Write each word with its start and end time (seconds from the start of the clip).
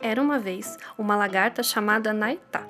Era 0.00 0.22
uma 0.22 0.38
vez 0.38 0.78
uma 0.96 1.16
lagarta 1.16 1.62
chamada 1.62 2.12
Naitá. 2.12 2.66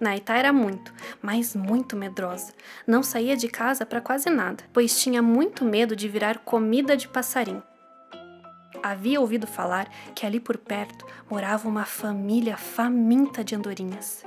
Naitá 0.00 0.36
era 0.36 0.52
muito, 0.52 0.94
mas 1.20 1.54
muito 1.56 1.96
medrosa. 1.96 2.52
Não 2.86 3.02
saía 3.02 3.36
de 3.36 3.48
casa 3.48 3.84
para 3.84 4.00
quase 4.00 4.30
nada, 4.30 4.64
pois 4.72 5.00
tinha 5.00 5.20
muito 5.20 5.64
medo 5.64 5.96
de 5.96 6.08
virar 6.08 6.38
comida 6.38 6.96
de 6.96 7.08
passarinho. 7.08 7.62
Havia 8.82 9.20
ouvido 9.20 9.46
falar 9.46 9.90
que 10.14 10.24
ali 10.24 10.38
por 10.38 10.56
perto 10.56 11.04
morava 11.28 11.68
uma 11.68 11.84
família 11.84 12.56
faminta 12.56 13.42
de 13.42 13.54
andorinhas. 13.54 14.24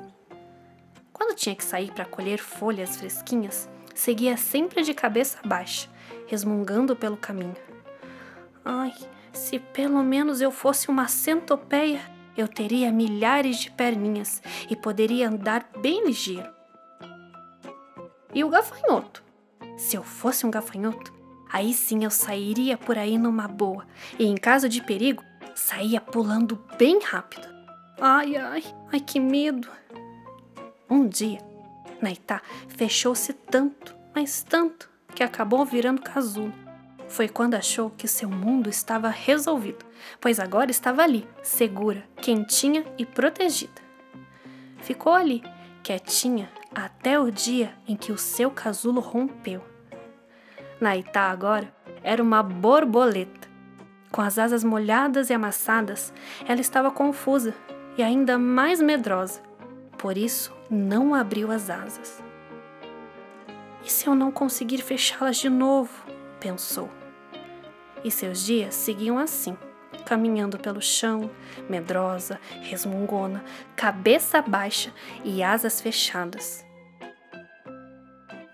Quando 1.14 1.36
tinha 1.36 1.56
que 1.56 1.64
sair 1.64 1.92
para 1.92 2.04
colher 2.04 2.40
folhas 2.40 2.98
fresquinhas, 2.98 3.70
seguia 3.96 4.36
sempre 4.36 4.84
de 4.84 4.94
cabeça 4.94 5.40
baixa, 5.46 5.88
resmungando 6.28 6.96
pelo 6.96 7.16
caminho. 7.16 7.56
Ai, 8.66 8.94
se 9.34 9.60
pelo 9.60 10.04
menos 10.04 10.42
eu 10.42 10.52
fosse 10.52 10.90
uma 10.90 11.08
centopeia, 11.08 12.02
eu 12.36 12.48
teria 12.48 12.92
milhares 12.92 13.58
de 13.58 13.72
perninhas 13.72 14.42
e 14.70 14.76
poderia 14.76 15.30
andar 15.30 15.70
bem 15.82 16.06
ligeiro. 16.06 16.50
E 18.34 18.44
o 18.44 18.50
gafanhoto? 18.50 19.24
Se 19.78 19.98
eu 19.98 20.04
fosse 20.04 20.46
um 20.46 20.52
gafanhoto, 20.52 21.14
aí 21.52 21.74
sim 21.74 22.04
eu 22.04 22.10
sairia 22.10 22.78
por 22.78 22.98
aí 22.98 23.18
numa 23.18 23.48
boa 23.48 23.86
e, 24.18 24.26
em 24.26 24.36
caso 24.36 24.70
de 24.70 24.82
perigo, 24.82 25.24
saía 25.56 26.00
pulando 26.00 26.64
bem 26.78 27.00
rápido. 27.02 27.48
Ai, 28.00 28.36
ai, 28.38 28.64
ai, 28.92 29.00
que 29.00 29.20
medo! 29.20 29.70
Um 30.90 31.08
dia, 31.08 31.40
Naitá 32.02 32.42
fechou-se 32.68 33.34
tanto, 33.34 33.96
mas 34.16 34.44
tanto, 34.44 34.90
que 35.14 35.24
acabou 35.24 35.66
virando 35.66 36.02
casulo 36.02 36.54
foi 37.12 37.28
quando 37.28 37.56
achou 37.56 37.90
que 37.90 38.08
seu 38.08 38.30
mundo 38.30 38.70
estava 38.70 39.10
resolvido, 39.10 39.86
pois 40.20 40.40
agora 40.40 40.72
estava 40.72 41.04
ali, 41.04 41.28
segura, 41.44 42.04
quentinha 42.16 42.86
e 42.98 43.06
protegida. 43.06 43.82
Ficou 44.78 45.14
ali, 45.14 45.44
quietinha, 45.84 46.50
até 46.74 47.20
o 47.20 47.30
dia 47.30 47.74
em 47.86 47.98
que 47.98 48.12
o 48.12 48.18
seu 48.18 48.50
casulo 48.50 49.02
rompeu. 49.02 49.62
Naitá 50.80 51.30
agora 51.30 51.72
era 52.02 52.24
uma 52.24 52.42
borboleta. 52.42 53.50
Com 54.10 54.22
as 54.22 54.40
asas 54.40 54.64
molhadas 54.64 55.30
e 55.30 55.34
amassadas, 55.34 56.14
ela 56.48 56.62
estava 56.62 56.92
confusa 56.92 57.54
e 57.98 58.04
ainda 58.04 58.38
mais 58.38 58.82
medrosa. 58.82 59.42
Por 59.98 60.18
isso, 60.18 60.54
não 60.70 61.14
abriu 61.14 61.52
as 61.52 61.70
asas. 61.70 62.24
E 63.86 63.92
se 63.92 64.08
eu 64.08 64.16
não 64.16 64.32
conseguir 64.32 64.82
fechá-las 64.82 65.38
de 65.38 65.50
novo? 65.50 65.92
pensou 66.40 66.90
e 68.04 68.12
seus 68.12 68.46
dias 68.46 68.76
seguiam 68.76 69.18
assim, 69.18 69.58
caminhando 70.06 70.58
pelo 70.58 70.82
chão, 70.82 71.30
medrosa, 71.70 72.40
resmungona, 72.62 73.44
cabeça 73.76 74.42
baixa 74.42 74.94
e 75.24 75.44
asas 75.44 75.82
fechadas. 75.82 76.66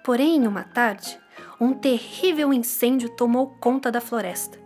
Porém, 0.03 0.38
em 0.38 0.48
uma 0.48 0.64
tarde, 0.64 1.20
um 1.59 1.73
terrível 1.73 2.53
incêndio 2.53 3.09
tomou 3.09 3.48
conta 3.59 3.92
da 3.92 4.00
floresta. 4.00 4.58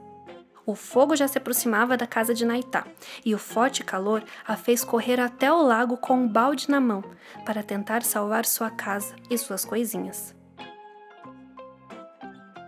O 0.65 0.75
fogo 0.75 1.15
já 1.15 1.27
se 1.27 1.37
aproximava 1.37 1.97
da 1.97 2.05
casa 2.05 2.33
de 2.33 2.45
Naitá, 2.45 2.85
e 3.25 3.33
o 3.33 3.39
forte 3.39 3.83
calor 3.83 4.23
a 4.47 4.55
fez 4.55 4.83
correr 4.83 5.19
até 5.19 5.51
o 5.51 5.63
lago 5.63 5.97
com 5.97 6.13
um 6.13 6.27
balde 6.27 6.69
na 6.69 6.79
mão 6.79 7.03
para 7.45 7.63
tentar 7.63 8.03
salvar 8.03 8.45
sua 8.45 8.69
casa 8.69 9.15
e 9.29 9.37
suas 9.37 9.65
coisinhas. 9.65 10.35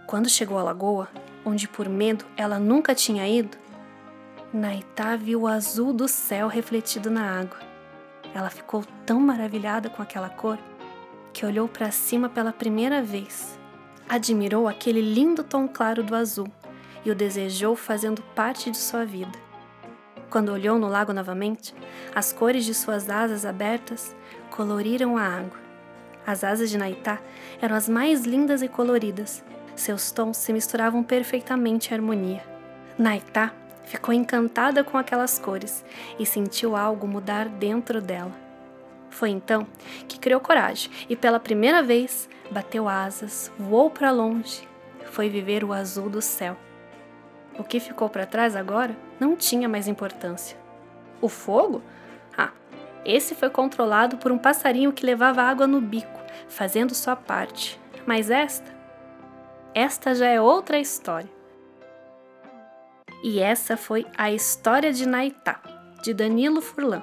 Quando 0.07 0.29
chegou 0.29 0.57
à 0.57 0.63
lagoa, 0.63 1.07
onde 1.45 1.67
por 1.67 1.89
medo 1.89 2.25
ela 2.37 2.59
nunca 2.59 2.95
tinha 2.95 3.27
ido, 3.27 3.57
Naitá 4.53 5.15
viu 5.15 5.41
o 5.41 5.47
azul 5.47 5.91
do 5.91 6.07
céu 6.07 6.47
refletido 6.47 7.09
na 7.09 7.39
água. 7.39 7.57
Ela 8.35 8.51
ficou 8.51 8.85
tão 9.03 9.19
maravilhada 9.19 9.89
com 9.89 9.99
aquela 9.99 10.29
cor 10.29 10.59
que 11.33 11.43
olhou 11.43 11.67
para 11.67 11.89
cima 11.89 12.29
pela 12.29 12.53
primeira 12.53 13.01
vez. 13.01 13.57
Admirou 14.07 14.67
aquele 14.67 15.01
lindo 15.01 15.43
tom 15.43 15.67
claro 15.67 16.03
do 16.03 16.15
azul 16.15 16.47
e 17.03 17.09
o 17.09 17.15
desejou 17.15 17.75
fazendo 17.75 18.21
parte 18.35 18.69
de 18.69 18.77
sua 18.77 19.03
vida. 19.03 19.31
Quando 20.29 20.49
olhou 20.49 20.77
no 20.77 20.87
lago 20.87 21.13
novamente, 21.13 21.73
as 22.13 22.31
cores 22.31 22.63
de 22.63 22.75
suas 22.75 23.09
asas 23.09 23.47
abertas 23.47 24.15
coloriram 24.51 25.17
a 25.17 25.23
água. 25.23 25.62
As 26.25 26.43
asas 26.43 26.69
de 26.69 26.77
Naitá 26.77 27.19
eram 27.61 27.75
as 27.75 27.89
mais 27.89 28.23
lindas 28.23 28.61
e 28.61 28.67
coloridas, 28.67 29.43
seus 29.75 30.11
tons 30.11 30.37
se 30.37 30.53
misturavam 30.53 31.03
perfeitamente 31.03 31.91
em 31.91 31.93
harmonia. 31.95 32.43
Naitá 32.97 33.51
ficou 33.85 34.13
encantada 34.13 34.83
com 34.83 34.97
aquelas 34.97 35.37
cores 35.37 35.83
e 36.17 36.25
sentiu 36.25 36.75
algo 36.75 37.07
mudar 37.07 37.49
dentro 37.49 38.01
dela. 38.01 38.31
Foi 39.09 39.29
então 39.29 39.67
que 40.07 40.19
criou 40.19 40.39
coragem 40.39 40.91
e, 41.09 41.15
pela 41.15 41.39
primeira 41.39 41.83
vez, 41.83 42.29
bateu 42.49 42.87
asas, 42.87 43.51
voou 43.57 43.89
para 43.89 44.11
longe, 44.11 44.67
foi 45.05 45.29
viver 45.29 45.63
o 45.63 45.73
azul 45.73 46.09
do 46.09 46.21
céu. 46.21 46.57
O 47.57 47.63
que 47.63 47.79
ficou 47.79 48.09
para 48.09 48.25
trás 48.25 48.55
agora 48.55 48.95
não 49.19 49.35
tinha 49.35 49.69
mais 49.69 49.87
importância. 49.87 50.57
O 51.21 51.29
fogo? 51.29 51.83
Esse 53.05 53.35
foi 53.35 53.49
controlado 53.49 54.17
por 54.17 54.31
um 54.31 54.37
passarinho 54.37 54.93
que 54.93 55.05
levava 55.05 55.41
água 55.41 55.67
no 55.67 55.81
bico, 55.81 56.21
fazendo 56.47 56.95
sua 56.95 57.15
parte. 57.15 57.79
Mas 58.05 58.29
esta 58.29 58.83
esta 59.75 60.13
já 60.13 60.27
é 60.27 60.39
outra 60.39 60.77
história. 60.77 61.29
E 63.23 63.39
essa 63.39 63.75
foi 63.75 64.05
a 64.15 64.31
história 64.31 64.93
de 64.93 65.07
Naitá, 65.07 65.59
de 66.03 66.13
Danilo 66.13 66.61
Furlan. 66.61 67.01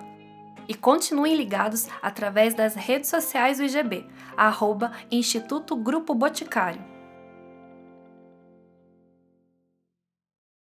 E 0.69 0.75
continuem 0.75 1.34
ligados 1.34 1.88
através 2.00 2.55
das 2.55 2.77
redes 2.77 3.11
sociais 3.11 3.59
do 3.59 3.65
IGB, 3.65 4.06
arroba 4.37 4.93
Instituto 5.11 5.75
Grupo 5.75 6.15
Boticário. 6.15 6.81